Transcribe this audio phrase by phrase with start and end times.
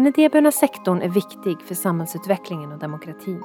[0.00, 3.42] Den idéburna sektorn är viktig för samhällsutvecklingen och demokratin.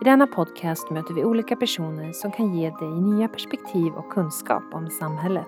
[0.00, 4.62] I denna podcast möter vi olika personer som kan ge dig nya perspektiv och kunskap
[4.72, 5.46] om samhället.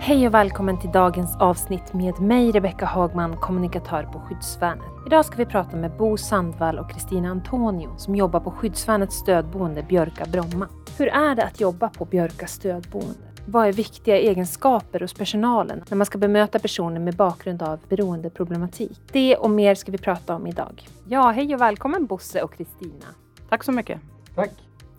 [0.00, 5.06] Hej och välkommen till dagens avsnitt med mig Rebecka Hagman, kommunikatör på Skyddsvärnet.
[5.06, 9.82] Idag ska vi prata med Bo Sandvall och Kristina Antonio som jobbar på Skyddsvärnets stödboende
[9.82, 10.68] Björka Bromma.
[10.98, 13.31] Hur är det att jobba på Björka stödboende?
[13.46, 19.00] Vad är viktiga egenskaper hos personalen när man ska bemöta personer med bakgrund av beroendeproblematik?
[19.12, 20.88] Det och mer ska vi prata om idag.
[21.08, 23.06] Ja, hej och välkommen Bosse och Kristina.
[23.48, 24.00] Tack så mycket.
[24.34, 24.50] Tack.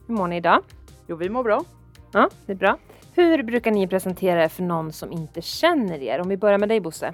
[0.08, 0.60] Hur mår ni idag?
[1.08, 1.64] Jo, vi mår bra.
[2.12, 2.78] Ja, det är bra.
[3.14, 6.22] Hur brukar ni presentera er för någon som inte känner er?
[6.22, 7.14] Om vi börjar med dig Bosse.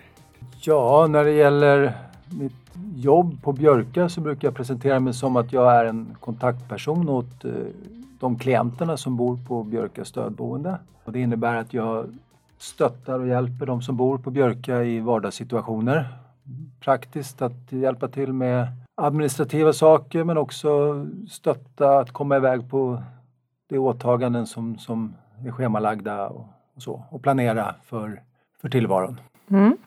[0.61, 1.97] Ja, när det gäller
[2.39, 2.53] mitt
[2.95, 7.45] jobb på Björka så brukar jag presentera mig som att jag är en kontaktperson åt
[7.45, 7.51] eh,
[8.19, 10.79] de klienterna som bor på Björka stödboende.
[11.03, 12.05] Och det innebär att jag
[12.57, 16.07] stöttar och hjälper de som bor på Björka i vardagssituationer.
[16.79, 20.69] Praktiskt att hjälpa till med administrativa saker men också
[21.29, 23.03] stötta att komma iväg på
[23.69, 28.21] de åtaganden som, som är schemalagda och, och så och planera för,
[28.61, 29.19] för tillvaron.
[29.49, 29.77] Mm.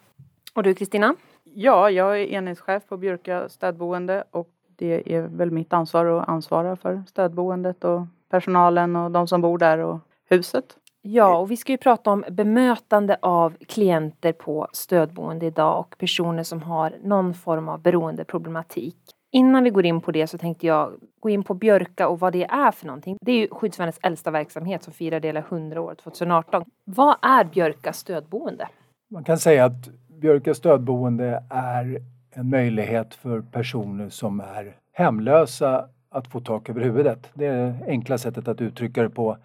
[0.53, 1.15] Och du Kristina?
[1.43, 6.75] Ja, jag är enhetschef på Björka stödboende och det är väl mitt ansvar att ansvara
[6.75, 8.01] för stödboendet och
[8.33, 10.65] personalen och de som bor där och huset.
[11.01, 16.43] Ja, och vi ska ju prata om bemötande av klienter på stödboende idag och personer
[16.43, 18.97] som har någon form av beroendeproblematik.
[19.31, 22.33] Innan vi går in på det så tänkte jag gå in på Björka och vad
[22.33, 23.17] det är för någonting.
[23.21, 26.63] Det är ju Skyddsvärnets äldsta verksamhet som firar hela 100 år 2018.
[26.85, 28.67] Vad är Björka stödboende?
[29.11, 29.89] Man kan säga att
[30.21, 37.29] Björka stödboende är en möjlighet för personer som är hemlösa att få tak över huvudet.
[37.33, 39.37] Det är det enkla sättet att uttrycka det på.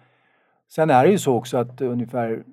[0.67, 2.43] Sen är det ju så också att ungefär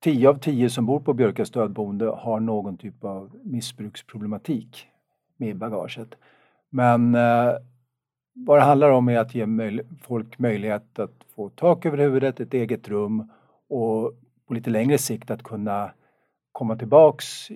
[0.00, 4.86] 10 av 10 som bor på Björka stödboende har någon typ av missbruksproblematik
[5.36, 6.14] med bagaget.
[6.70, 7.52] Men eh,
[8.32, 12.40] vad det handlar om är att ge möj folk möjlighet att få tak över huvudet,
[12.40, 13.30] ett eget rum
[13.68, 14.12] och
[14.46, 15.90] på lite längre sikt att kunna
[16.52, 17.48] komma tillbaks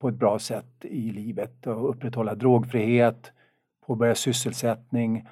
[0.00, 3.32] på ett bra sätt i livet och upprätthålla drogfrihet,
[3.86, 5.26] påbörja sysselsättning,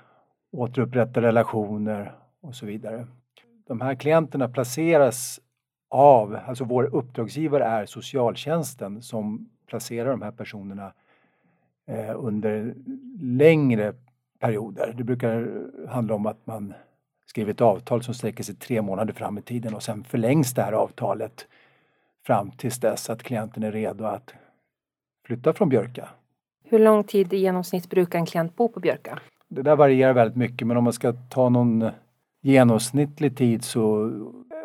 [0.59, 3.07] återupprätta relationer och så vidare.
[3.67, 5.41] De här klienterna placeras
[5.91, 10.93] av, alltså vår uppdragsgivare är socialtjänsten som placerar de här personerna
[11.87, 12.75] eh, under
[13.21, 13.95] längre
[14.39, 14.95] perioder.
[14.97, 16.75] Det brukar handla om att man
[17.27, 20.63] skriver ett avtal som sträcker sig tre månader fram i tiden och sen förlängs det
[20.63, 21.47] här avtalet
[22.27, 24.35] fram tills dess att klienten är redo att
[25.27, 26.09] flytta från Björka.
[26.65, 29.19] Hur lång tid i genomsnitt brukar en klient bo på Björka?
[29.49, 31.91] Det där varierar väldigt mycket men om man ska ta någon
[32.43, 34.11] genomsnittlig tid så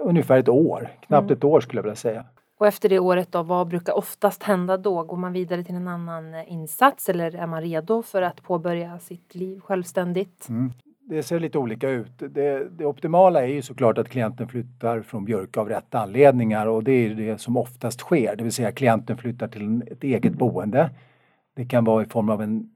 [0.04, 1.38] ungefär ett år, knappt mm.
[1.38, 2.26] ett år skulle jag vilja säga.
[2.60, 5.04] Och efter det året då, vad brukar oftast hända då?
[5.04, 9.36] Går man vidare till en annan insats eller är man redo för att påbörja sitt
[9.36, 10.50] liv självständigt?
[10.50, 10.72] Mm.
[11.10, 12.12] Det ser lite olika ut.
[12.20, 16.84] Det, det, optimala är ju såklart att klienten flyttar från Björka av rätt anledningar och
[16.84, 20.90] det är det som oftast sker, det vill säga klienten flyttar till ett eget boende.
[21.56, 22.70] Det kan vara i form av en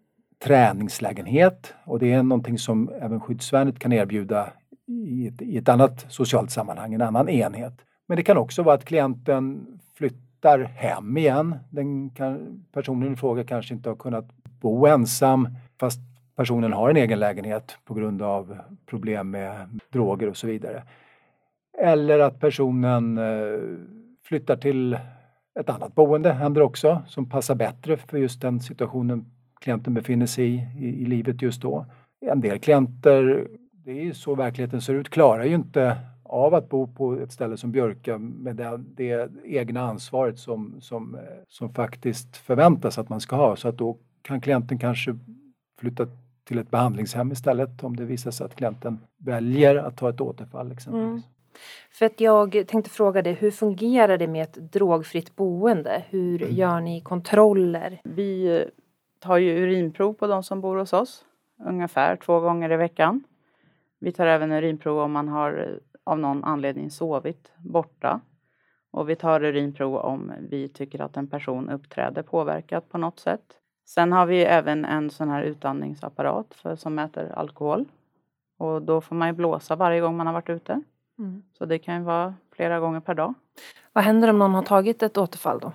[0.44, 4.50] träningslägenhet och det är någonting som även skyddsvärnet kan erbjuda
[4.88, 7.74] i ett, i ett annat socialt sammanhang, en annan enhet.
[8.08, 11.56] Men det kan också vara att klienten flyttar hem igen.
[11.70, 15.50] Den kan, personen i fråga kanske inte har kunnat bo ensam
[15.80, 16.00] fast
[16.36, 20.84] personen har en egen lägenhet på grund av problem med droger och så vidare.
[21.78, 23.60] Eller att personen eh,
[24.24, 24.98] flyttar till
[25.60, 29.26] ett annat boende, händer också, som passar bättre för just den situationen
[29.62, 31.86] klienten befinner sig i, i, i livet just då.
[32.22, 36.70] En del klienter, det är ju så verkligheten ser ut, klarar ju inte av att
[36.70, 42.38] bo på ett ställe som Björka med det, det egna ansvaret som, som, som faktiskt
[42.38, 43.56] förväntas att man ska ha.
[43.56, 45.18] Så att då kan klienten kanske
[45.80, 46.08] flytta
[46.44, 50.72] till ett behandlingshem istället om det visar sig att klienten väljer att ta ett återfall
[50.72, 51.10] exempelvis.
[51.10, 51.22] Mm.
[51.92, 56.04] För att jag tänkte fråga dig, hur fungerar det med ett drogfritt boende?
[56.10, 56.56] Hur mm.
[56.56, 58.02] gör ni kontroller?
[58.04, 58.66] Vi
[59.20, 61.26] tar ju urinprov på de som bor hos oss
[61.66, 63.24] ungefär två gånger i veckan.
[64.00, 68.20] Vi tar även urinprov om man har av någon anledning sovit borta.
[68.92, 73.54] Och vi tar urinprov om vi tycker att en person uppträder påverkat på något sätt.
[73.86, 77.86] Sen har vi även en sån här utandningsapparat för, som mäter alkohol.
[78.58, 80.82] Och då får man ju blåsa varje gång man har varit ute.
[81.20, 81.44] Mm.
[81.58, 83.34] Så det kan ju vara flera gånger per dag.
[83.94, 85.72] Vad händer om någon har tagit ett återfall då?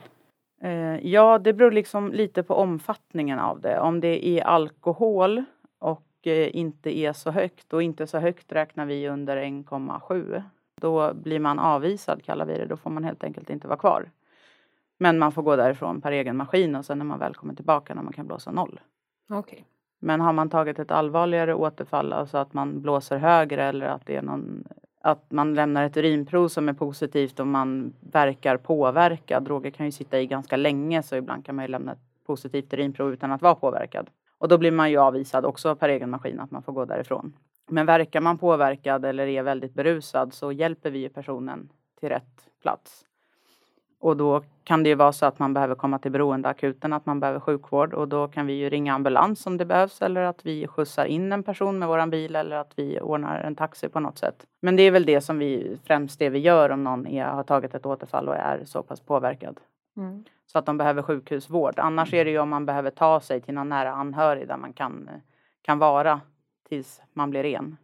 [0.62, 3.81] Eh, ja, det beror liksom lite på omfattningen av det.
[3.81, 5.44] Om det är alkohol
[5.79, 10.43] och eh, inte är så högt och inte så högt räknar vi under 1,7.
[10.81, 12.67] Då blir man avvisad kallar vi det.
[12.67, 14.11] Då får man helt enkelt inte vara kvar.
[14.99, 17.94] Men man får gå därifrån per egen maskin och sen när man väl kommer tillbaka
[17.94, 18.81] när man kan blåsa noll.
[19.31, 19.67] Okej.
[19.99, 24.17] Men har man tagit ett allvarligare återfall, alltså att man blåser högre eller att det
[24.17, 24.65] är någon
[25.02, 29.44] att man lämnar ett urinprov som är positivt och man verkar påverkad.
[29.44, 32.72] Droger kan ju sitta i ganska länge så ibland kan man ju lämna ett positivt
[32.72, 34.10] urinprov utan att vara påverkad.
[34.38, 37.32] Och då blir man ju avvisad också per egen maskin att man får gå därifrån.
[37.70, 41.69] Men verkar man påverkad eller är väldigt berusad så hjälper vi ju personen
[42.00, 43.05] till rätt plats.
[44.02, 47.20] Och då kan det ju vara så att man behöver komma till beroendeakuten, att man
[47.20, 50.66] behöver sjukvård och då kan vi ju ringa ambulans om det behövs eller att vi
[50.66, 54.19] skjutsar in en person med våran bil eller att vi ordnar en taxi på något
[54.19, 54.46] sätt.
[54.60, 57.43] Men det är väl det som vi främst det vi gör om någon är, har
[57.43, 59.60] tagit ett återfall och är så pass påverkad.
[59.96, 60.25] Mm.
[60.46, 61.78] Så att de behöver sjukhusvård.
[61.78, 64.72] Annars är det ju om man behöver ta sig till någon nära anhörig där man
[64.72, 65.10] kan,
[65.62, 66.20] kan vara
[66.69, 67.76] tills man blir ren.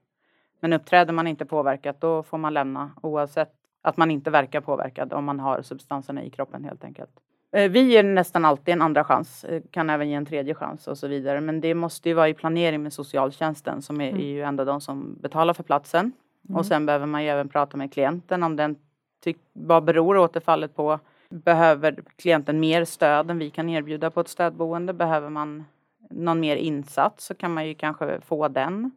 [0.60, 3.57] Men uppträder man inte påverkat då får man lämna oavsett
[3.88, 7.10] att man inte verkar påverkad om man har substanserna i kroppen helt enkelt.
[7.52, 10.88] Eh, Vi ger nästan alltid en andra chans, eh, kan även ge en tredje chans
[10.88, 11.40] och så vidare.
[11.40, 14.20] Men det måste ju vara i planering med socialtjänsten som är, Mm.
[14.20, 16.12] är ju ändå de som betalar för platsen.
[16.48, 16.56] Mm.
[16.56, 18.76] Och sen behöver man ju även prata med klienten om den
[19.24, 20.98] tyck, vad beror återfallet på?
[21.30, 24.92] Behöver klienten mer stöd än vi kan erbjuda på ett stödboende?
[24.92, 25.64] Behöver man
[26.10, 28.90] någon mer insats så kan man ju kanske få den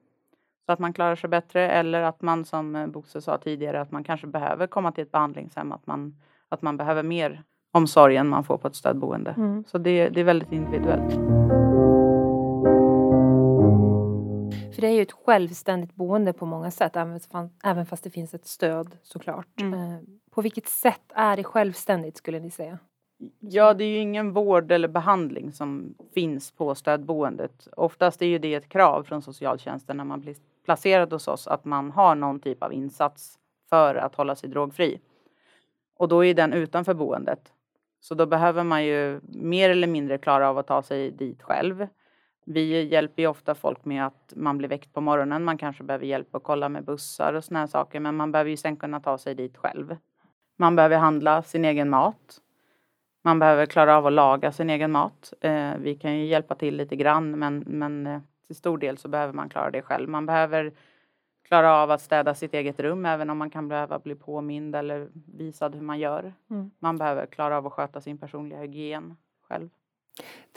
[0.65, 3.91] så att man klarar sig bättre eller att man som eh, Bosse sa tidigare att
[3.91, 6.15] man kanske behöver komma till ett behandlingshem att man,
[6.49, 7.43] att man behöver mer
[7.73, 9.31] omsorg än man får på ett stödboende.
[9.37, 9.63] Mm.
[9.67, 11.13] Så det, det är väldigt individuellt.
[14.75, 16.95] För det är ju ett självständigt boende på många sätt,
[17.63, 19.61] även fast- det finns ett stöd såklart.
[19.61, 19.73] Mm.
[19.73, 19.99] Eh,
[20.31, 22.77] På vilket sätt är det självständigt skulle ni säga?
[23.39, 27.67] Ja, det är ju ingen vård eller behandling som finns på stödboendet.
[27.77, 30.35] Oftast är ju det ett krav från socialtjänsten när man blir
[30.65, 34.99] placerad hos oss att man har någon typ av insats för att hålla sig drogfri.
[35.97, 37.53] Och då är den utanför boendet.
[37.99, 41.87] Så då behöver man ju mer eller mindre klara av att ta sig dit själv.
[42.45, 45.43] Vi hjälper ju ofta folk med att man blir väckt på morgonen.
[45.43, 47.99] Man kanske behöver hjälp att kolla med bussar och såna här saker.
[47.99, 49.97] Men man behöver ju sen kunna ta sig dit själv.
[50.57, 52.41] Man behöver handla sin egen mat.
[53.23, 55.33] Man behöver klara av att laga sin egen mat.
[55.41, 59.07] Eh, vi kan ju hjälpa till lite grann men, men eh, till stor del så
[59.07, 60.09] behöver man klara det själv.
[60.09, 60.73] Man behöver
[61.47, 65.09] klara av att städa sitt eget rum även om man kan behöva bli påmind eller
[65.13, 66.33] visad hur man gör.
[66.49, 66.71] Mm.
[66.79, 69.69] Man behöver klara av att sköta sin personliga hygien själv.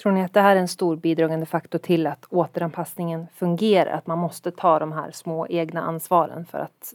[0.02, 3.90] Tror ni att det här är en stor bidragande faktor till att återanpassningen fungerar?
[3.90, 6.94] Att man måste ta de här små egna ansvaren för att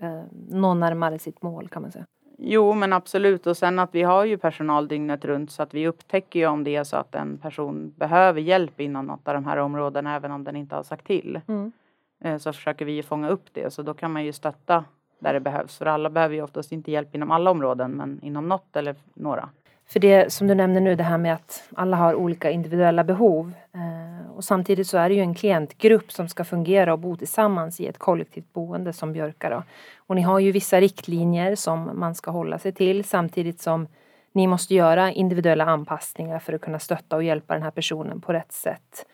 [0.00, 2.06] eh, nå närmare sitt mål kan man säga?
[2.38, 3.46] Jo, men absolut.
[3.46, 6.64] Och sen att vi har ju personal dygnet runt så att vi upptäcker ju om
[6.64, 10.30] det är så att en person behöver hjälp inom något av de här områdena även
[10.30, 11.40] om den inte har sagt till.
[11.48, 11.72] Mm.
[12.20, 13.72] Eh, Så försöker vi ju fånga upp det.
[13.72, 14.84] Så då kan man ju stötta
[15.18, 15.78] där det behövs.
[15.78, 19.48] För alla behöver ju oftast inte hjälp inom alla områden men inom något eller några.
[19.86, 23.52] För det som du nämner nu, det här med att alla har olika individuella behov.
[23.74, 27.80] Eh, och samtidigt så är det ju en klientgrupp som ska fungera och bo tillsammans
[27.80, 29.50] i ett kollektivt boende som Björka.
[29.50, 29.62] Då.
[29.96, 33.86] Och ni har ju vissa riktlinjer som man ska hålla sig till samtidigt som
[34.32, 38.32] ni måste göra individuella anpassningar för att kunna stötta och hjälpa den här personen på
[38.32, 39.06] rätt sätt.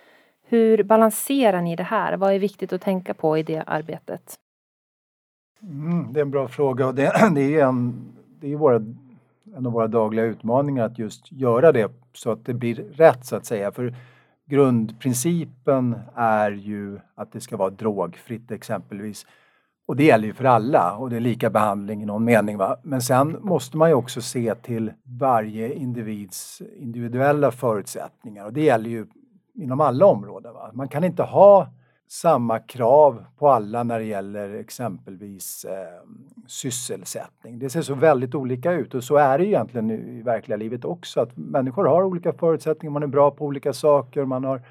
[0.49, 2.17] Hur balanserar ni det här?
[2.17, 4.39] Vad är viktigt att tänka på i det arbetet?
[5.63, 8.79] Mm, det är en bra fråga och det, det är en, det är ju våra,
[9.59, 13.37] en av våra dagliga utmaningar att just göra det så att det blir rätt så
[13.37, 13.73] att säga.
[13.73, 13.95] För
[14.47, 19.27] grundprincipen är ju att det ska vara drogfritt exempelvis.
[19.87, 22.57] Och det gäller ju för alla och det är lika behandling i någon mening.
[22.57, 22.77] Va?
[22.83, 28.91] Men sen måste man ju också se till varje individs individuella förutsättningar och det gäller
[28.91, 29.07] ju
[29.55, 30.55] inom alla områden.
[30.55, 30.71] Va?
[30.73, 31.69] Man kan inte ha
[32.09, 36.09] samma krav på alla när det gäller exempelvis eh,
[36.47, 37.59] sysselsättning.
[37.59, 41.21] Det ser så väldigt olika ut och så är det egentligen i verkliga livet också
[41.21, 44.63] att människor har olika förutsättningar, man är bra på olika saker, man har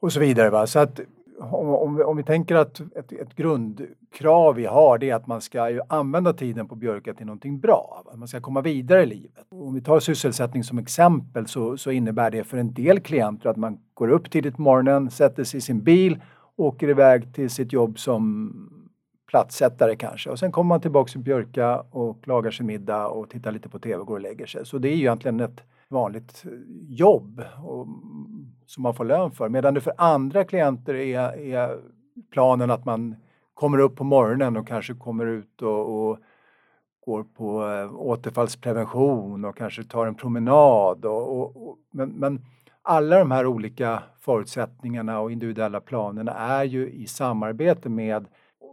[0.00, 0.50] och så vidare.
[0.50, 0.66] Va?
[0.66, 1.00] Så att
[1.40, 5.26] om, om, vi, om vi tänker att ett, ett grundkrav vi har det är att
[5.26, 8.02] man ska ju använda tiden på Björka till någonting bra.
[8.06, 8.16] Va?
[8.16, 9.46] Man ska komma vidare i livet.
[9.48, 13.56] Om vi tar sysselsättning som exempel så, så innebär det för en del klienter att
[13.56, 16.20] man går upp tidigt på morgonen, sätter sig i sin bil
[16.56, 18.52] åker iväg till sitt jobb som
[19.26, 23.52] platssättare kanske och sen kommer man tillbaks till Björka och lagar sin middag och tittar
[23.52, 24.66] lite på tv och går och lägger sig.
[24.66, 26.52] Så det är ju egentligen ett vanligt eh,
[26.88, 29.48] jobb och, mm, som man får lön för.
[29.48, 31.78] Medan det för andra klienter är, är
[32.30, 33.16] planen att man
[33.54, 36.18] kommer upp på morgonen och kanske kommer ut och, och
[37.06, 41.04] går på eh, återfallsprevention och kanske tar en promenad.
[41.04, 42.40] Och, och, och, men, men
[42.82, 48.26] alla de här olika förutsättningarna och individuella planerna är ju i samarbete med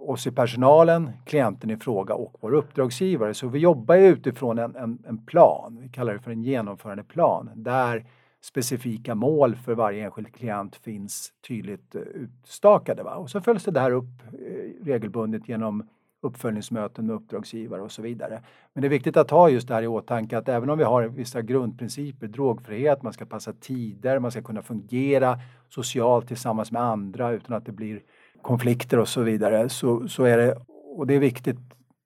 [0.07, 3.33] oss i personalen, klienten i fråga och vår uppdragsgivare.
[3.33, 8.05] Så vi jobbar utifrån en, en, en plan, vi kallar det för en genomförandeplan, där
[8.41, 13.03] specifika mål för varje enskild klient finns tydligt eh, utstakade.
[13.03, 13.15] Va?
[13.15, 15.89] Och så följs det där upp eh, regelbundet genom
[16.21, 18.41] uppföljningsmöten med uppdragsgivare och så vidare.
[18.73, 20.83] Men det är viktigt att ha just det här i åtanke att även om vi
[20.83, 26.81] har vissa grundprinciper, drogfrihet, man ska passa tider, man ska kunna fungera socialt tillsammans med
[26.81, 28.01] andra utan att det blir
[28.41, 30.57] konflikter och så vidare, så, så är det,
[30.95, 31.57] och det är viktigt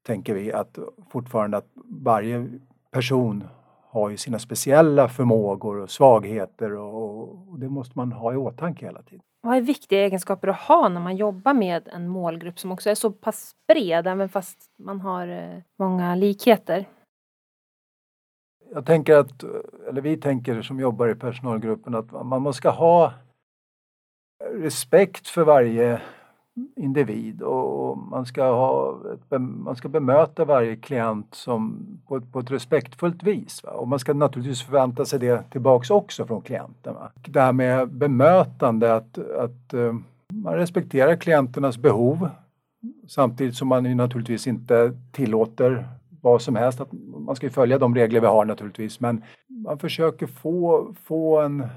[0.05, 0.79] tänker vi, att
[1.09, 2.49] fortfarande att varje
[2.91, 3.43] person
[3.89, 8.85] har ju sina speciella förmågor och svagheter och, och det måste man ha i åtanke
[8.85, 9.23] hela tiden.
[9.45, 12.95] Vad är viktiga egenskaper att ha när man jobbar med en målgrupp som också är
[12.95, 16.85] så pass bred, även fast man har eh, många likheter?
[18.73, 19.43] Jag tänker att,
[19.89, 23.13] eller vi tänker som jobbar i personalgruppen, att man måste ha
[24.43, 26.01] respekt för varje
[26.75, 32.51] individ och man ska, ha ett, man ska bemöta varje klient som, på, på ett
[32.51, 33.63] respektfullt vis.
[33.63, 33.71] Va?
[33.71, 36.93] Och man ska naturligtvis förvänta sig det tillbaks också från klienten.
[36.93, 37.11] Va?
[37.27, 39.93] Det här med bemötande, att, att eh,
[40.33, 42.29] man respekterar klienternas behov
[43.07, 45.87] samtidigt som man ju naturligtvis inte tillåter
[46.21, 46.81] vad som helst.
[46.81, 51.67] Att man ska följa de regler vi har naturligtvis men man försöker få, få en,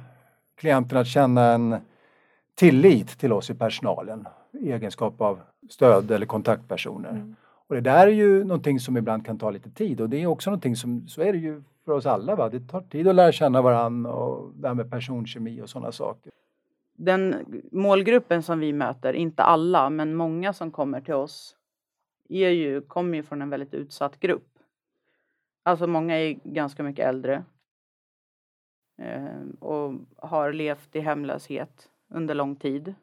[0.60, 1.76] klienten att känna en
[2.54, 7.10] tillit till oss i personalen i egenskap av stöd eller kontaktpersoner.
[7.10, 7.36] Mm.
[7.68, 10.26] Och det där är ju någonting som ibland kan ta lite tid och det är
[10.26, 12.48] också någonting som, så är det ju för oss alla, va?
[12.48, 16.32] det tar tid att lära känna varandra och det här med personkemi och sådana saker.
[16.92, 17.34] Den
[17.72, 21.56] målgruppen som vi möter, inte alla men många som kommer till oss,
[22.28, 24.48] är ju, kommer ju från en väldigt utsatt grupp.
[25.62, 27.44] Alltså många är ganska mycket äldre
[28.98, 32.94] eh, och har levt i hemlöshet under lång tid.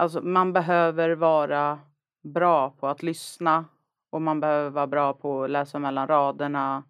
[0.00, 1.78] Alltså man behöver vara
[2.22, 3.64] bra på att lyssna
[4.10, 6.84] och man behöver vara bra på att läsa mellan raderna.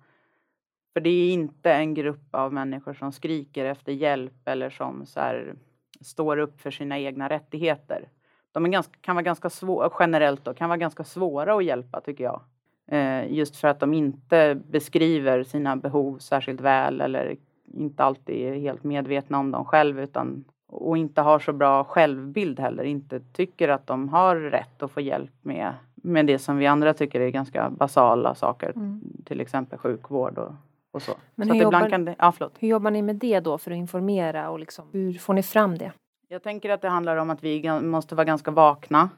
[0.93, 5.21] För det är inte en grupp av människor som skriker efter hjälp eller som så
[5.21, 5.55] här,
[6.01, 8.09] står upp för sina egna rättigheter.
[8.53, 12.01] De är ganska, kan vara ganska svåra, generellt då, kan vara ganska svåra att hjälpa
[12.01, 12.43] tycker jag.
[12.91, 17.37] Eh, just för att de inte beskriver sina behov särskilt väl eller
[17.75, 22.61] inte alltid är helt medvetna om dem själv utan och inte har så bra självbild
[22.61, 26.67] heller, inte tycker att de har rätt att få hjälp med, med det som vi
[26.67, 29.03] andra tycker är ganska basala saker, mm.
[29.25, 30.53] till exempel sjukvård och,
[30.93, 31.13] och så.
[31.35, 33.77] Men så hur, jobbar, kan det, ja, hur jobbar ni med det då för att
[33.77, 35.93] informera och liksom, hur får ni fram det?
[36.29, 39.09] Jag tänker att det handlar om att vi måste vara ganska vakna.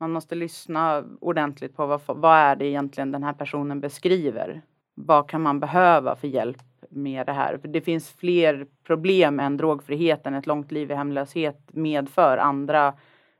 [0.00, 4.62] Man måste lyssna ordentligt på vad, vad är det egentligen den här personen beskriver.
[4.94, 7.58] Vad kan man behöva för hjälp med det här.
[7.58, 10.34] För det finns fler problem än drogfriheten.
[10.34, 12.94] Ett långt liv i hemlöshet medför andra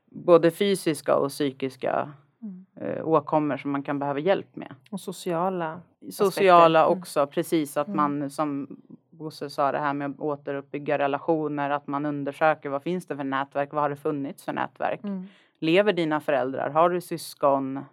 [0.05, 2.65] både fysiska och psykiska mm.
[2.75, 4.75] eh, åkommor som man kan behöva hjälp med.
[4.89, 5.81] Och sociala
[6.11, 6.91] Sociala aspekter.
[6.91, 7.01] Mm.
[7.01, 7.29] också, mm.
[7.29, 7.97] precis att mm.
[7.97, 8.77] man som
[9.09, 13.23] Bosse sa det här med att återuppbygga relationer, att man undersöker vad finns det för
[13.23, 15.03] nätverk, vad har det funnits för nätverk?
[15.03, 15.27] Mm.
[15.59, 16.69] Lever dina föräldrar?
[16.69, 17.85] Har du syskon?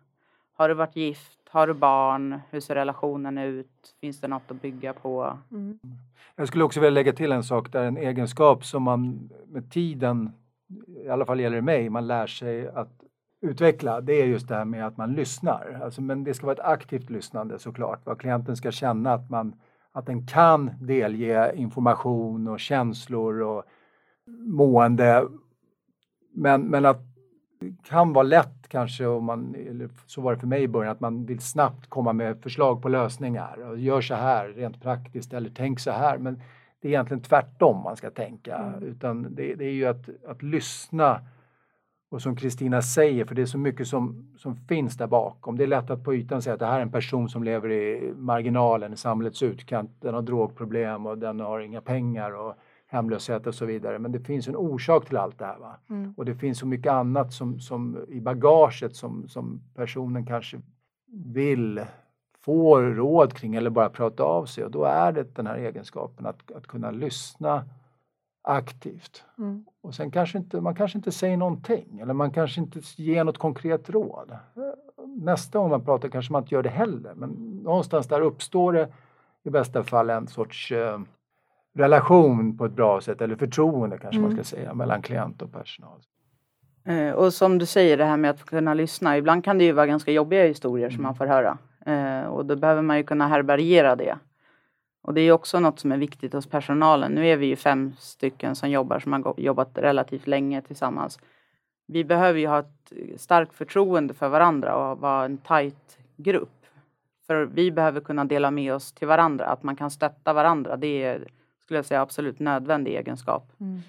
[0.57, 1.40] Har du varit gift?
[1.53, 2.41] Har du barn?
[2.51, 3.95] Hur ser relationen ut?
[4.01, 5.39] Finns det något att bygga på?
[5.51, 5.79] Mm.
[6.37, 10.33] Jag skulle också vilja lägga till en sak där en egenskap som man med tiden,
[11.05, 13.03] i alla fall gäller det mig, man lär sig att
[13.41, 14.01] utveckla.
[14.01, 15.81] Det är just det här med att man lyssnar.
[15.85, 18.01] Alltså, men det ska vara ett aktivt lyssnande såklart.
[18.05, 19.55] Vad klienten ska känna att man
[19.93, 23.65] att den kan delge information och känslor och
[24.39, 25.29] mående.
[26.35, 27.10] Men, men att
[27.85, 31.01] kan vara lätt kanske, om man, eller så var det för mig i början, att
[31.01, 33.71] man vill snabbt komma med förslag på lösningar.
[33.71, 36.19] Och gör så här rent praktiskt eller tänk så här.
[36.19, 36.43] Men
[36.81, 38.57] det är egentligen tvärtom man ska tänka.
[38.57, 38.83] Mm.
[38.83, 41.21] Utan det, det, är ju att, att lyssna
[42.11, 45.57] och som Kristina säger, för det är så mycket som, som finns där bakom.
[45.57, 47.73] Det är lätt att på ytan säga att det här är en person som lever
[47.73, 49.91] i marginalen, i samhällets utkant.
[50.01, 52.35] Den har drogproblem och den har inga pengar.
[52.35, 52.55] Och,
[52.91, 53.99] hemlöshet och så vidare.
[53.99, 55.59] Men det finns en orsak till allt det här.
[55.59, 55.77] Va?
[55.91, 56.15] Mm.
[56.17, 60.61] Och det finns så mycket annat som, som i bagaget som, som personen kanske
[61.13, 61.85] vill
[62.41, 64.65] få råd kring eller bara prata av sig.
[64.65, 67.65] Och då är det den här egenskapen att, att kunna lyssna
[68.43, 69.25] aktivt.
[69.39, 69.65] Mm.
[69.81, 73.39] Och sen kanske inte, man kanske inte säger någonting eller man kanske inte ger något
[73.39, 74.37] konkret råd.
[75.07, 77.31] Nästa gång man pratar kanske man inte gör det heller men
[77.63, 78.89] någonstans där uppstår det
[79.43, 81.01] i bästa fall en sorts eh,
[81.75, 84.23] relation på ett bra sätt, eller förtroende kanske mm.
[84.23, 86.01] man ska säga, mellan klient och personal.
[86.85, 89.73] Eh, och som du säger det här med att kunna lyssna, ibland kan det ju
[89.73, 90.97] vara ganska jobbiga historier mm.
[90.97, 91.59] som man får höra.
[91.87, 94.19] Eh, och då behöver man ju kunna härbärgera det.
[95.03, 97.13] Och det är också något som är viktigt hos personalen.
[97.13, 101.19] Nu är vi ju fem stycken som jobbar, som har jobbat relativt länge tillsammans.
[101.87, 106.67] vi behöver ju ha ett starkt förtroende för varandra och vara en tajt grupp.
[107.27, 110.77] För vi behöver kunna dela med oss till varandra, att man kan stötta varandra.
[110.77, 111.29] Det är,
[111.71, 113.53] skulle jag säga, absolut nödvändig egenskap.
[113.61, 113.83] Mm.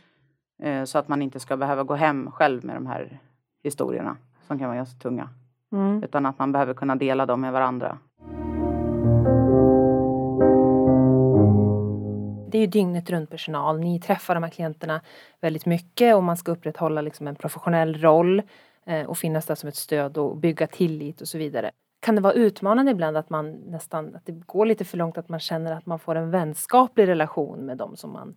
[0.64, 3.20] Eh, så att man inte ska behöva gå hem själv med de här
[3.64, 5.30] historierna som kan vara ganska tunga.
[5.72, 6.04] Mm.
[6.04, 7.98] Utan att man behöver kunna dela dem med varandra.
[12.52, 13.80] Det är ju dygnet runt personal.
[13.80, 15.02] Ni träffar de här klienterna
[15.40, 18.42] väldigt mycket och man ska upprätthålla liksom en professionell roll
[18.86, 21.72] eh, och finnas där som ett stöd och bygga tillit och så vidare.
[22.02, 25.30] Kan det vara utmanande ibland att man nästan, att det går lite för långt att
[25.30, 28.36] man känner att man får en vänskaplig relation med dem som man,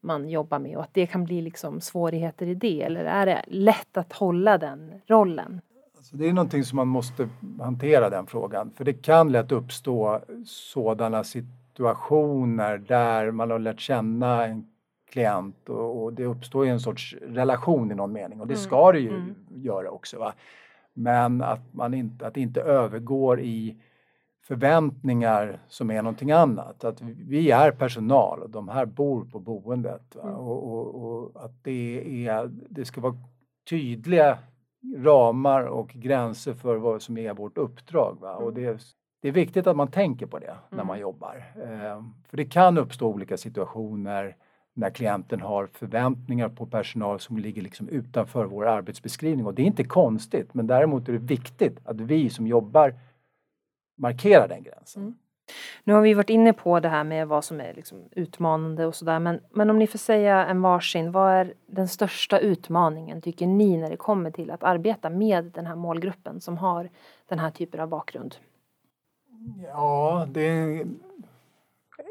[0.00, 3.44] man jobbar med och att det kan bli liksom svårigheter i det eller är det
[3.46, 5.60] lätt att hålla den rollen?
[5.96, 7.28] Alltså det är någonting som man måste
[7.60, 14.46] hantera den frågan för det kan lätt uppstå sådana situationer där man har lärt känna
[14.46, 14.66] en
[15.10, 18.64] klient och, och det uppstår en sorts relation i någon mening och det mm.
[18.64, 19.34] ska det ju mm.
[19.50, 20.18] göra också.
[20.18, 20.34] Va?
[20.94, 23.76] Men att, man inte, att det inte övergår i
[24.42, 26.84] förväntningar som är någonting annat.
[26.84, 30.16] Att vi är personal och de här bor på boendet.
[30.16, 30.34] Mm.
[30.34, 33.16] Och, och, och, att det, är, det ska vara
[33.70, 34.38] tydliga
[34.96, 38.18] ramar och gränser för vad som är vårt uppdrag.
[38.20, 38.36] Va?
[38.36, 38.64] Och mm.
[38.64, 38.80] det,
[39.22, 41.00] det är viktigt att man tänker på det när man mm.
[41.00, 41.52] jobbar.
[41.56, 44.36] Eh, för det kan uppstå olika situationer
[44.74, 49.46] när klienten har förväntningar på personal som ligger liksom utanför vår arbetsbeskrivning.
[49.46, 52.94] Och det är inte konstigt, men däremot är det viktigt att vi som jobbar
[53.96, 55.02] markerar den gränsen.
[55.02, 55.14] Mm.
[55.84, 58.94] Nu har vi varit inne på det här med vad som är liksom utmanande och
[58.94, 63.46] sådär, men, men om ni får säga en varsin, vad är den största utmaningen tycker
[63.46, 66.88] ni när det kommer till att arbeta med den här målgruppen som har
[67.28, 68.36] den här typen av bakgrund?
[69.66, 70.86] Ja, det är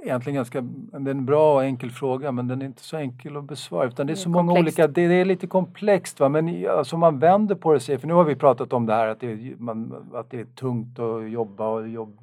[0.04, 3.38] egentligen ganska, det är en bra och enkel fråga men den är inte så enkel
[3.38, 6.20] att besvara utan det är, det är så många olika, det, det, är lite komplext
[6.20, 8.94] va men alltså man vänder på det sig, för nu har vi pratat om det
[8.94, 12.20] här att det är, man, att det är tungt att jobba och jobb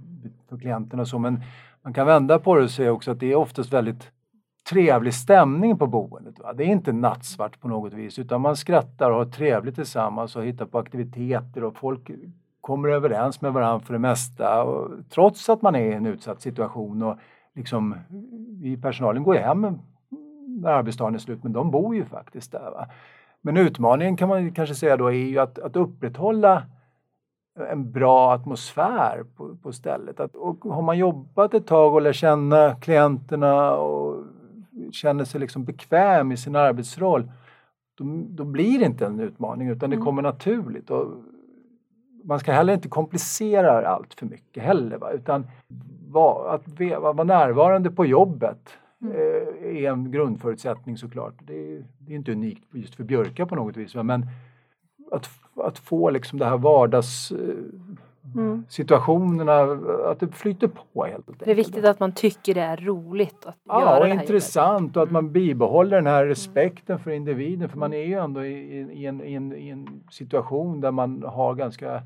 [0.49, 1.43] för klienterna och så men
[1.83, 4.11] man kan vända på det och säga också att det är oftast väldigt
[4.71, 6.39] trevlig stämning på boendet.
[6.39, 6.53] Va?
[6.53, 10.45] Det är inte nattsvart på något vis utan man skrattar och har trevligt tillsammans och
[10.45, 12.11] hittar på aktiviteter och folk
[12.61, 16.41] kommer överens med varandra för det mesta och, trots att man är i en utsatt
[16.41, 17.19] situation och
[17.59, 17.95] liksom,
[18.61, 19.79] vi personalen går ju hem
[20.47, 22.71] när arbetsdagen är slut men de bor ju faktiskt där.
[22.71, 22.87] Va?
[23.41, 26.63] Men utmaningen kan man kanske säga då är ju att, att upprätthålla
[27.71, 30.21] en bra atmosfär på, på stället.
[30.21, 34.25] Att, och har man jobbat ett tag och lär känna klienterna och
[34.93, 37.31] känner sig liksom bekväm i sin arbetsroll
[37.95, 40.07] då, då blir det inte en utmaning utan det mm.
[40.07, 40.91] kommer naturligt.
[40.91, 41.07] Och
[42.25, 45.11] man ska heller inte komplicera allt för mycket heller va?
[45.11, 45.47] utan
[46.09, 49.17] va, att vara närvarande på jobbet mm.
[49.17, 51.35] eh, är en grundförutsättning såklart.
[51.41, 54.27] Det är, det är inte unikt just för björkar på något vis men
[55.11, 57.39] att, att få liksom det här vardags eh,
[58.35, 58.65] mm.
[58.69, 59.61] situationerna,
[60.11, 61.45] att det flyter på helt enkelt.
[61.45, 65.03] Det är viktigt att man tycker det är roligt att ja, göra och intressant och
[65.03, 65.33] att man mm.
[65.33, 69.35] bibehåller den här respekten för individen för man är ju ändå i, i, en, i,
[69.35, 72.03] en, i en situation där man har ganska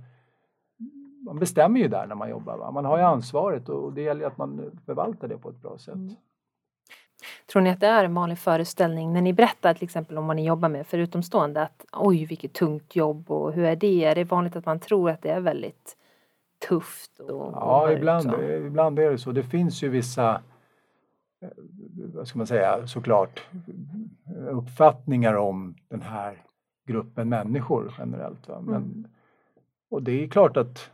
[1.24, 2.56] man bestämmer ju där när man jobbar.
[2.56, 2.70] Va?
[2.70, 5.94] Man har ju ansvaret och det gäller att man förvaltar det på ett bra sätt.
[5.94, 6.14] Mm.
[7.52, 10.36] Tror ni att det är en vanlig föreställning när ni berättar till exempel om vad
[10.36, 14.04] ni jobbar med för utomstående att oj vilket tungt jobb och hur är det?
[14.04, 15.96] Är det vanligt att man tror att det är väldigt
[16.68, 17.20] tufft?
[17.20, 18.32] Och, ja, och ibland,
[18.66, 19.32] ibland är det så.
[19.32, 20.40] Det finns ju vissa
[21.42, 21.48] eh,
[22.14, 23.42] vad ska man säga, såklart
[24.50, 26.42] uppfattningar om den här
[26.86, 28.48] gruppen människor generellt.
[28.48, 28.60] Va?
[28.60, 29.06] Men, mm.
[29.90, 30.90] Och det är klart att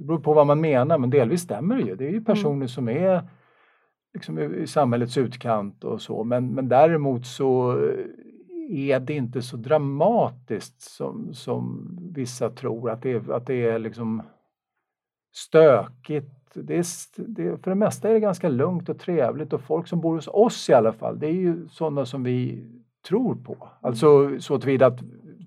[0.00, 1.96] det beror på vad man menar men delvis stämmer det ju.
[1.96, 2.24] Det är ju mm.
[2.24, 2.68] personer mm.
[2.68, 3.22] som är
[4.14, 7.78] liksom i samhällets utkant och så men, men däremot så
[8.70, 13.78] är det inte så dramatiskt som, som vissa tror att det är, att det är
[13.78, 14.22] liksom
[15.34, 16.34] stökigt.
[16.54, 16.86] Det är,
[17.16, 20.28] det, för det mesta är det ganska lugnt och trevligt och folk som bor hos
[20.28, 22.66] oss i alla fall det är ju sådana som vi
[23.08, 23.68] tror på.
[23.80, 25.00] Alltså så tillvida att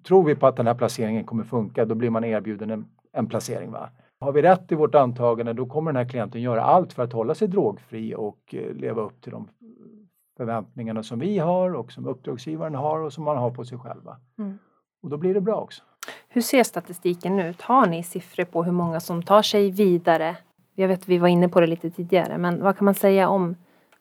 [0.07, 3.27] tror vi på att den här placeringen kommer funka då blir man erbjuden en, en
[3.27, 3.71] placering.
[3.71, 3.89] Va?
[4.23, 7.13] Har vi rätt i vårt antagande då kommer den här klienten göra allt för att
[7.13, 9.47] hålla sig drogfri och eh, leva upp till de
[10.37, 14.17] förväntningarna som vi har och som uppdragsgivaren har och som man har på sig själva.
[14.37, 14.57] Mm.
[15.03, 15.83] Och då blir det bra också.
[16.27, 17.61] Hur ser statistiken ut?
[17.61, 20.37] Har ni siffror på hur många som tar sig vidare?
[20.75, 23.29] Jag vet att vi var inne på det lite tidigare men vad kan man säga
[23.29, 23.55] om,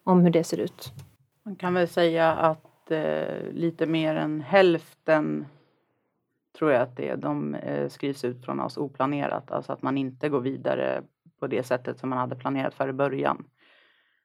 [0.05, 0.93] om hur det ser ut?
[1.45, 5.47] Man kan väl säga att eh, lite mer än hälften
[6.59, 7.15] tror jag att det.
[7.15, 11.03] De eh, skrivs ut från oss oplanerat, alltså att man inte går vidare
[11.41, 13.45] på det sättet som man hade planerat för i början.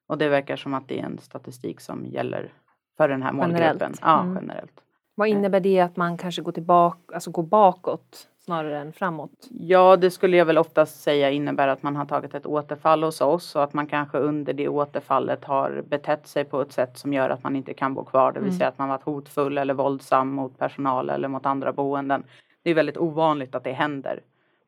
[0.07, 2.53] Och det verkar som att det är en statistik som gäller
[2.97, 3.63] för den här målgruppen.
[3.63, 3.99] Generellt.
[4.01, 4.35] Ja, mm.
[4.41, 4.83] generellt.
[5.15, 9.47] Vad innebär det att man kanske går tillbaka, alltså går bakåt snarare än framåt?
[9.49, 13.21] Ja, det skulle jag väl oftast säga innebär att man har tagit ett återfall hos
[13.21, 17.13] oss och att man kanske under det återfallet har betett sig på ett sätt som
[17.13, 18.31] gör att man inte kan bo kvar.
[18.31, 18.57] Det vill mm.
[18.57, 22.23] säga att man varit hotfull eller våldsam mot personal eller mot andra boenden.
[22.63, 24.21] Det är väldigt ovanligt att det händer.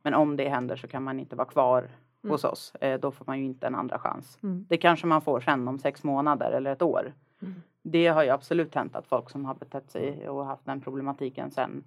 [0.04, 2.32] Men om det händer så kan man inte vara kvar mm.
[2.32, 2.76] hos oss.
[2.82, 4.40] Eh, då får man ju inte en andra chans.
[4.44, 4.66] Mm.
[4.70, 7.14] Det kanske man får sen om sex månader eller ett år.
[7.42, 7.56] Mm.
[7.82, 11.52] Det har ju absolut hänt att folk som har betett sig och haft den problematiken
[11.52, 11.84] sen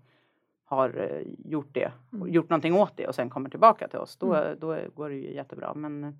[0.76, 2.32] har eh, gjort det, mm.
[2.32, 4.16] gjort någonting åt det och sen kommer tillbaka till oss.
[4.16, 4.56] Då, mm.
[4.60, 5.74] då går det ju jättebra.
[5.74, 6.10] Men eh,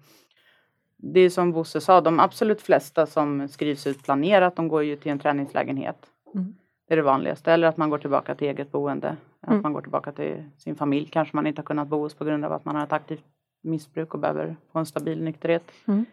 [0.97, 4.97] det är som Bosse sa, de absolut flesta som skrivs ut planerat, de går ju
[4.97, 6.11] till en träningslägenhet.
[6.35, 6.55] Mm.
[6.89, 7.53] Det är det vanligaste.
[7.53, 9.17] Eller att man går tillbaka till eget boende.
[9.41, 9.63] Att mm.
[9.63, 11.09] man går tillbaka till sin familj.
[11.13, 13.25] Kanske man inte har kunnat bo hos på grund av att man har ett aktivt
[13.63, 15.65] missbruk och behöver få en stabil nykterhet.
[15.89, 16.05] Mm.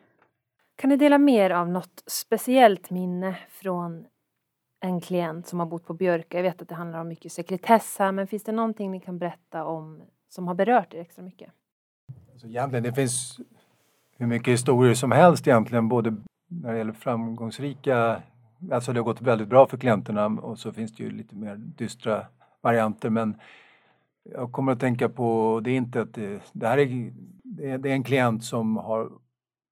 [0.75, 4.05] Kan ni dela mer av något speciellt minne från
[4.79, 6.37] en klient som har bott på Björka?
[6.37, 9.17] Jag vet att det handlar om mycket sekretess här, men finns det någonting ni kan
[9.17, 11.51] berätta om som har berört er extra mycket?
[12.31, 13.39] Alltså egentligen, det finns
[14.17, 16.15] hur mycket historier som helst egentligen, både
[16.47, 18.21] när det gäller framgångsrika,
[18.71, 21.55] alltså det har gått väldigt bra för klienterna och så finns det ju lite mer
[21.55, 22.25] dystra
[22.61, 23.39] varianter men
[24.23, 27.13] jag kommer att tänka på, det är inte att det, det här är,
[27.77, 29.11] det är en klient som har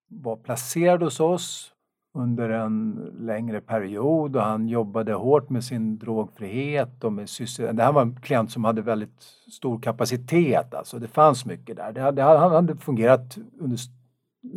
[0.08, 1.74] var placerad hos oss
[2.18, 7.76] under en längre period och han jobbade hårt med sin drogfrihet och med sysselsättning.
[7.76, 11.92] Det här var en klient som hade väldigt stor kapacitet, alltså det fanns mycket där.
[11.92, 13.78] Det hade, han hade fungerat under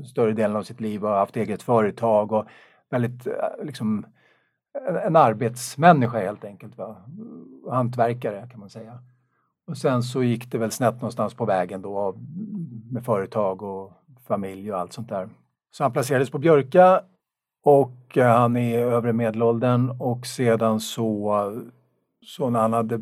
[0.05, 2.45] större delen av sitt liv och haft eget företag och
[2.89, 4.05] väldigt eh, liksom liksom
[5.05, 6.77] en arbetsmänniska helt enkelt.
[6.77, 6.97] Va?
[7.69, 8.99] Hantverkare kan man säga.
[9.67, 12.15] Och sen så gick det väl snett någonstans på vägen då
[12.91, 13.91] med företag och
[14.27, 15.29] familj och allt sånt där.
[15.71, 17.01] Så han placerades på Björka
[17.63, 21.51] och eh, han är i övre medelåldern och sedan så,
[22.25, 22.99] så när han hade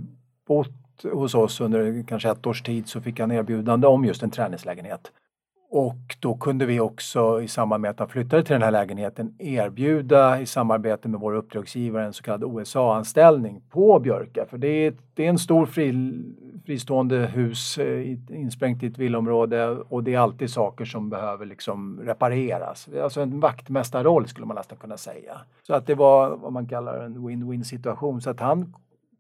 [0.48, 4.32] bott hos oss under kanske ett års tid så fick han erbjudande om just en
[4.32, 5.12] träningslägenhet.
[5.72, 9.36] Och då kunde vi också i samband med att han flyttade till den här lägenheten
[9.40, 14.46] erbjuda i samarbete med vår uppdragsgivare en så kallad OSA-anställning på Björka.
[14.50, 16.14] För det är, det är en stor fri,
[16.66, 22.00] fristående hus eh, insprängt i ett villområde och det är alltid saker som behöver liksom
[22.04, 22.90] repareras.
[23.04, 25.38] Alltså en vaktmästarroll skulle man nästan kunna säga.
[25.68, 28.22] Så att det var vad man kallar en win-win situation.
[28.22, 28.74] Så att han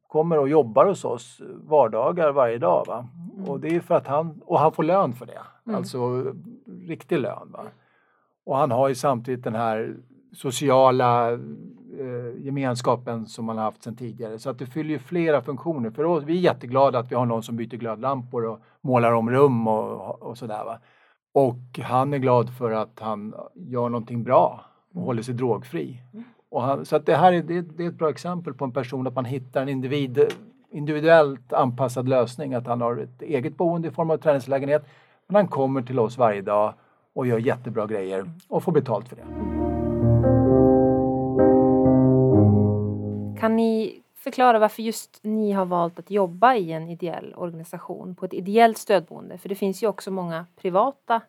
[0.08, 2.84] kommer och jobbar hos oss vardagar varje dag.
[2.88, 3.08] Va?
[3.38, 3.50] Mm.
[3.50, 5.40] Och det är för att han, och han får lön för det.
[5.70, 5.78] Mm.
[5.78, 6.34] Alltså
[6.88, 7.52] riktig lön.
[7.52, 7.64] Va?
[8.46, 9.96] Och han har ju samtidigt den här
[10.34, 11.32] sociala
[12.00, 14.40] eh, gemenskapen som man har haft sedan tidigare.
[14.40, 16.24] Så att det fyller ju flera funktioner för oss.
[16.24, 20.22] Vi är jätteglada att vi har någon som byter glödlampor och målar om rum och,
[20.22, 20.64] och sådär.
[20.66, 20.80] Va?
[21.34, 26.02] Och han är glad för att han gör någonting bra och håller sig drogfri.
[26.14, 26.26] Mm.
[26.52, 29.08] Han, så att det här är, det, det, är ett bra exempel på en person
[29.08, 30.20] att man hittar en individ,
[30.72, 32.54] individuellt anpassad lösning.
[32.54, 34.86] Att han har ett eget boende i form av träningslägenhet.
[35.32, 36.74] Men han kommer till oss varje dag
[37.14, 39.26] och gör jättebra grejer och får betalt för det.
[43.40, 48.26] Kan ni förklara varför just ni har valt att jobba i en ideell organisation på
[48.26, 49.38] ett ideellt stödboende?
[49.38, 51.22] För det finns ju också många privata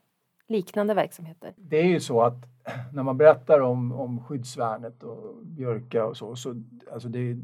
[0.49, 1.53] liknande verksamheter.
[1.57, 2.39] Det är ju så att
[2.93, 7.35] när man berättar om, om skyddsvärnet och Björka och så, så alltså det,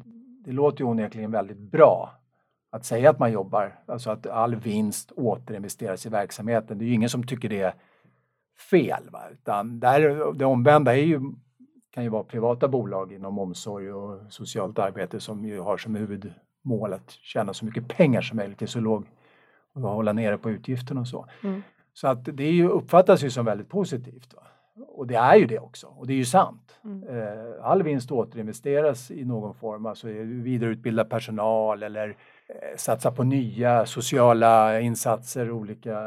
[0.44, 2.12] det låter ju onekligen väldigt bra
[2.70, 6.78] att säga att man jobbar, alltså att all vinst återinvesteras i verksamheten.
[6.78, 7.74] Det är ju ingen som tycker det är
[8.70, 9.10] fel.
[9.10, 9.22] Va?
[9.32, 11.20] Utan där, det omvända är ju,
[11.90, 16.92] kan ju vara privata bolag inom omsorg och socialt arbete som ju har som huvudmål
[16.92, 19.06] att tjäna så mycket pengar som möjligt till så låg
[19.74, 21.26] och hålla nere på utgifterna och så.
[21.42, 21.62] Mm.
[21.92, 24.34] Så att det ju, uppfattas ju som väldigt positivt.
[24.34, 24.42] Va?
[24.88, 26.78] Och det är ju det också, och det är ju sant.
[26.84, 27.08] Mm.
[27.08, 32.16] Eh, all vinst återinvesteras i någon form, alltså vidareutbilda personal eller
[32.76, 36.00] satsa på nya sociala insatser, olika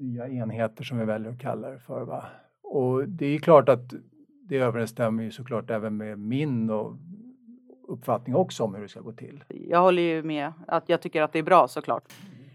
[0.00, 2.04] nya enheter som vi väljer att kalla det för.
[2.04, 2.24] Va?
[2.62, 3.94] Och det är klart att
[4.48, 6.92] det överensstämmer ju såklart även med min och
[7.88, 9.44] uppfattning också om hur det ska gå till.
[9.48, 12.12] Jag håller ju med att jag tycker att det är bra såklart.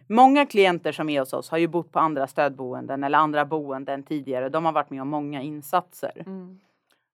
[0.07, 4.03] Många klienter som är hos oss har ju bott på andra stödboenden eller andra boenden
[4.03, 4.49] tidigare.
[4.49, 6.23] De har varit med om många insatser.
[6.25, 6.59] Mm.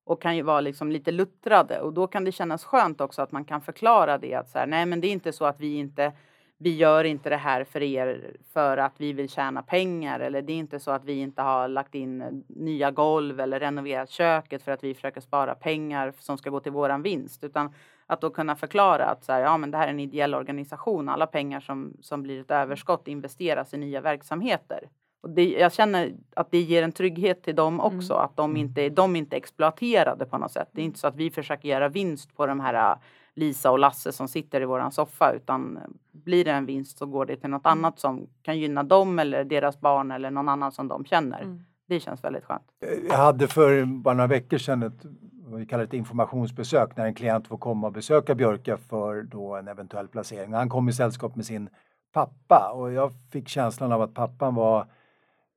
[0.06, 3.32] Och kan ju vara liksom lite luttrade och då kan det kännas skönt också att
[3.32, 5.76] man kan förklara det att så här, nej men det är inte så att vi
[5.76, 6.14] inte
[6.58, 10.54] vi gör inte det här för er för att vi vill tjäna pengar eller det
[10.54, 14.72] är inte så att vi inte har lagt in nya golv eller renoverat köket för
[14.72, 17.74] att vi försöker spara pengar som ska gå till våran vinst utan
[18.08, 21.10] att då kunna förklara att så här, ja, men det här är en ideell organisation.
[21.10, 24.90] Alla pengar som, som blir ett överskott investeras i nya verksamheter.
[25.26, 27.86] Och det, jag känner att det ger en trygghet till dem mm.
[27.86, 28.14] också.
[28.14, 28.26] Mm.
[28.26, 30.70] Att de inte, de inte är exploaterade på något sätt.
[30.72, 32.98] Det är inte så att vi försöker göra vinst på de här äh,
[33.36, 35.80] Lisa och Lasse som sitter i våran soffa utan
[36.12, 37.78] blir det en vinst så går det till något Mm.
[37.78, 41.42] annat som kan gynna dem eller deras barn eller någon annan som de känner.
[41.42, 41.66] Mm.
[41.88, 42.64] Det känns väldigt skönt.
[43.10, 45.06] Jag hade för bara några veckor sedan ett,
[45.46, 49.56] vad vi kallar ett informationsbesök när en klient får komma och besöka Björka för då
[49.56, 50.54] en eventuell placering.
[50.54, 51.70] Han kom i sällskap med sin
[52.14, 54.88] pappa och jag fick känslan av att pappan var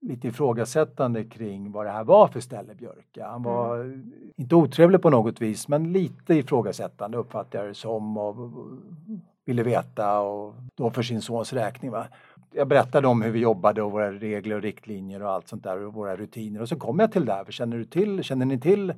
[0.01, 3.27] lite ifrågasättande kring vad det här var för ställe Björka.
[3.29, 3.99] Han var
[4.37, 8.37] inte otrevlig på något vis men lite ifrågasättande uppfattade jag det som och
[9.45, 11.91] ville veta och då för sin sons räkning.
[11.91, 12.07] Va?
[12.53, 15.85] Jag berättade om hur vi jobbade och våra regler och riktlinjer och allt sånt där
[15.87, 17.45] och våra rutiner och så kom jag till det här.
[17.45, 18.95] För känner, du till, känner ni till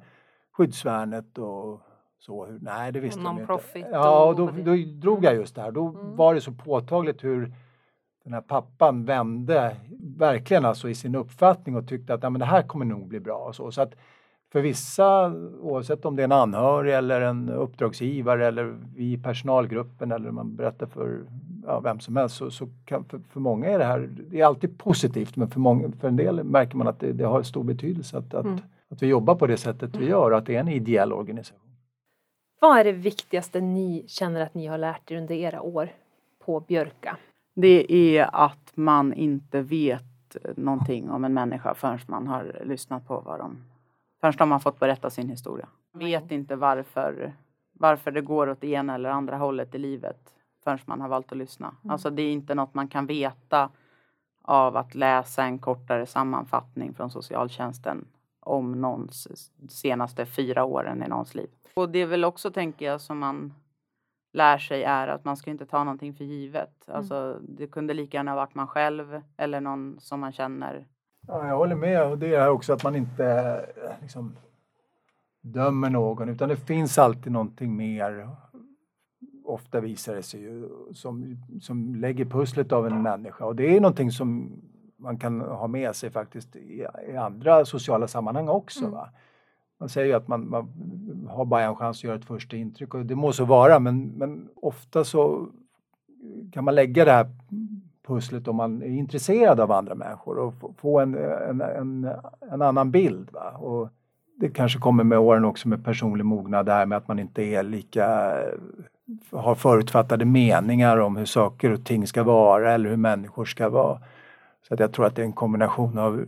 [0.53, 1.81] skyddsvärnet och
[2.19, 2.47] så?
[2.47, 3.47] Hur- Nej, det visste de inte.
[3.93, 5.71] Ja, och då, då drog jag just det här.
[5.71, 6.17] Då Mm.
[6.17, 7.53] var det så påtagligt hur
[8.25, 9.77] den här pappan vände
[10.17, 13.21] verkligen alltså i sin uppfattning och tyckte att ja, men det här kommer nog bli
[13.21, 13.39] bra.
[13.39, 13.73] Och så.
[13.73, 13.95] så att
[14.53, 20.13] för vissa, oavsett om det är en anhörig eller en uppdragsgivare eller vi i personalgruppen
[20.13, 21.21] eller man berättar för
[21.67, 24.45] ja, vem som helst så, så kan, för, för många är det här, det är
[24.45, 27.65] alltid positivt men för, många, för en del märker man att det, det har stor
[27.65, 28.61] betydelse att, att, Mm.
[28.89, 31.71] att vi jobbar på det sättet vi gör och att det är en ideell organisation.
[32.61, 35.93] Vad är det viktigaste ni känner att ni har lärt er under era år
[36.45, 37.17] på Björka?
[37.61, 43.21] Det är att man inte vet någonting om en människa förrän man har lyssnat på
[43.21, 43.65] vad de...
[44.21, 45.69] Förrän de har fått berätta sin historia.
[45.93, 47.33] Man vet inte varför,
[47.73, 51.33] varför det går åt det ena eller andra hållet i livet förrän man har valt
[51.33, 51.75] att lyssna.
[51.89, 53.71] Alltså det är inte något man kan veta
[54.43, 58.05] av att läsa en kortare sammanfattning från socialtjänsten
[58.41, 61.51] om någons senaste fyra åren i någons liv.
[61.75, 63.55] Och det är väl också, tänker jag, som man
[64.33, 66.89] lär sig är att man ska inte ta någonting för givet.
[66.89, 70.87] Alltså, det kunde lika gärna varit man själv eller någon som man känner.
[71.27, 73.27] Ja, jag håller med och det är också att man inte
[73.85, 74.37] eh, liksom,
[75.41, 78.29] dömer någon utan det finns alltid någonting mer.
[79.45, 83.81] Ofta visar det sig ju som, som lägger pusslet av en människa och det är
[83.81, 84.61] någonting som
[84.97, 88.81] man kan ha med sig faktiskt i, i andra sociala sammanhang också.
[88.81, 88.91] Mm.
[88.91, 89.11] Va?
[89.81, 90.69] Man säger ju att man, man
[91.31, 94.07] har bara en chans att göra ett första intryck och det må så vara men,
[94.09, 95.49] men ofta så
[96.53, 97.27] kan man lägga det här
[98.07, 102.11] pusslet om man är intresserad av andra människor och få- en, en, en,
[102.53, 103.31] en annan bild.
[103.33, 103.51] Va?
[103.51, 103.89] Och
[104.37, 107.43] det kanske kommer med åren också med personlig mognad, det här med att man inte
[107.43, 108.35] är lika
[109.33, 113.99] har förutfattade meningar om hur saker och ting ska vara eller hur människor ska vara.
[114.69, 116.25] Så att jag tror att det är en kombination av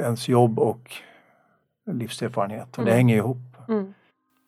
[0.00, 0.92] ens jobb och
[1.92, 2.96] livserfarenhet och det Mm.
[2.96, 3.38] hänger ihop.
[3.68, 3.94] Mm.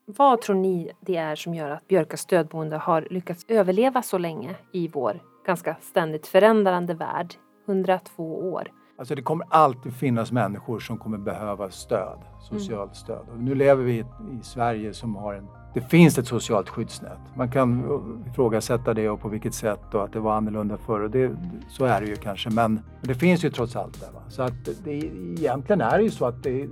[0.07, 4.55] Vad tror ni det är som gör att Björkas stödboende har lyckats överleva så länge
[4.73, 7.35] i vår ganska ständigt förändrande värld?
[7.67, 8.69] 102 år.
[8.99, 12.19] Alltså det kommer alltid finnas människor som kommer behöva stöd,
[12.51, 13.27] socialt stöd.
[13.33, 13.99] Och nu lever vi i,
[14.41, 15.47] i Sverige som har en...
[15.75, 17.19] Det finns ett socialt skyddsnät.
[17.37, 17.83] Man kan
[18.31, 21.01] ifrågasätta det och på vilket sätt och att det var annorlunda förr.
[21.01, 21.37] Och det,
[21.69, 24.13] så är det ju kanske, men det finns ju trots allt där.
[24.13, 24.21] Va?
[24.29, 26.69] Så att det, egentligen är det ju så att det,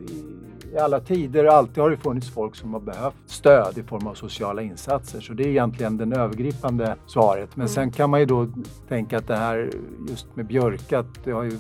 [0.73, 4.15] i, alla tider alltid har det funnits folk som har behövt stöd i form av
[4.15, 5.21] sociala insatser.
[5.21, 7.57] Så det är egentligen den övergripande svaret.
[7.57, 8.49] Men sen kan man ju då
[8.89, 9.71] tänka att det här
[10.09, 11.59] just med Björka, att det har ju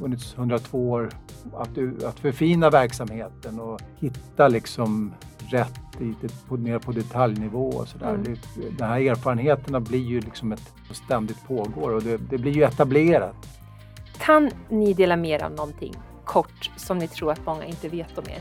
[0.00, 1.10] funnits 102 år
[1.54, 1.68] att,
[2.04, 5.12] att förfina verksamheten och hitta liksom
[5.50, 5.80] rätt
[6.20, 8.14] det- på, ner på detaljnivå och sådär.
[8.14, 8.22] Mm.
[8.24, 8.38] Det,
[8.78, 13.36] de här erfarenheterna blir ju liksom ett ständigt pågår och det, det blir ju etablerat.
[14.18, 18.24] Kan ni dela mer av någonting kort som ni tror att många inte vet om
[18.28, 18.40] er?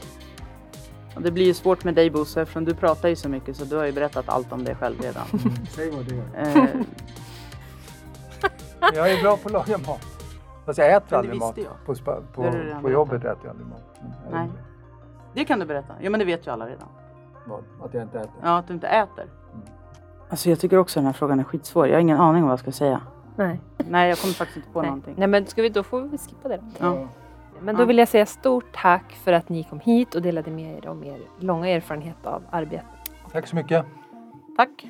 [1.18, 3.76] Det blir ju svårt med dig Bosse eftersom du pratar ju så mycket så du
[3.76, 5.26] har ju berättat allt om dig själv redan.
[5.70, 6.66] Säg vad det Eh,
[8.96, 10.02] Jag är bra på att laga mat.
[10.66, 11.58] Fast jag äter det aldrig mat.
[11.58, 11.86] visste jag.
[11.86, 13.84] På, du på, redan på jobbet äter jag aldrig mat.
[14.24, 14.50] Jag- Nej.
[15.34, 15.94] det kan du berätta.
[16.02, 16.88] Ja men det vet ju alla redan.
[17.46, 17.64] Vad?
[17.84, 18.32] Att jag inte äter?
[18.44, 19.26] Ja, att du inte äter.
[20.30, 21.88] Alltså jag tycker också den här frågan är skitsvår.
[21.88, 23.02] Jag har ingen aning om vad jag ska säga.
[23.36, 23.60] Nej.
[23.78, 24.90] Nej, jag kommer faktiskt inte på Nej.
[24.90, 25.14] någonting.
[25.18, 26.86] Nej men ska vi, då får vi skippa det då.
[26.86, 27.08] Ja.
[27.64, 30.78] Men då vill jag säga stort tack för att ni kom hit och delade med
[30.78, 32.86] er om er långa erfarenhet av arbete.
[33.32, 33.86] Tack så mycket.
[34.58, 34.86] Tack.